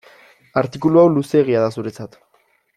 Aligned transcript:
Artikulu 0.61 1.03
hau 1.03 1.05
luzeegia 1.17 1.63
da 1.67 1.71
zuretzat. 1.79 2.21